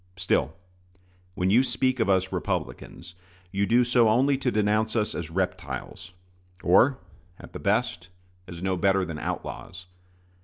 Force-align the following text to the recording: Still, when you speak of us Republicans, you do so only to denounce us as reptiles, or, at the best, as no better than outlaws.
Still, 0.17 0.55
when 1.35 1.51
you 1.51 1.61
speak 1.61 1.99
of 1.99 2.09
us 2.09 2.31
Republicans, 2.31 3.13
you 3.51 3.67
do 3.67 3.83
so 3.83 4.09
only 4.09 4.35
to 4.35 4.49
denounce 4.49 4.95
us 4.95 5.13
as 5.13 5.29
reptiles, 5.29 6.13
or, 6.63 6.97
at 7.37 7.53
the 7.53 7.59
best, 7.59 8.09
as 8.47 8.63
no 8.63 8.75
better 8.75 9.05
than 9.05 9.19
outlaws. 9.19 9.85